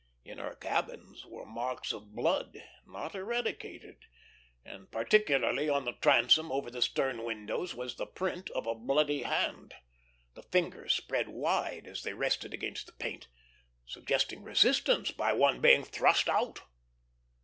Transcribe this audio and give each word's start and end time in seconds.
In 0.25 0.39
her 0.39 0.55
cabins 0.55 1.27
were 1.27 1.45
marks 1.45 1.93
of 1.93 2.15
blood 2.15 2.57
not 2.87 3.13
eradicated; 3.13 3.97
and 4.65 4.89
particularly 4.89 5.69
on 5.69 5.85
the 5.85 5.91
transom 5.93 6.51
over 6.51 6.71
the 6.71 6.81
stern 6.81 7.23
windows 7.23 7.75
was 7.75 7.93
the 7.97 8.07
print 8.07 8.49
of 8.49 8.65
a 8.65 8.73
bloody 8.73 9.21
hand, 9.21 9.75
the 10.33 10.41
fingers 10.41 10.91
spread 10.95 11.29
wide 11.29 11.85
as 11.85 12.01
they 12.01 12.13
rested 12.15 12.51
against 12.51 12.87
the 12.87 12.93
paint, 12.93 13.27
suggesting 13.85 14.41
resistance 14.41 15.11
by 15.11 15.33
one 15.33 15.61
being 15.61 15.83
thrust 15.83 16.27
out. 16.27 16.61